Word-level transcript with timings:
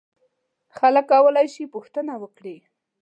خلک 0.77 1.05
کولای 1.13 1.47
شي 1.53 1.63
پوښتنه 1.73 2.13
وکړي. 2.21 2.57